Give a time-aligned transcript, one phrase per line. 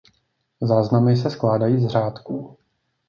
[0.61, 2.57] Záznamy se skládají z řádků.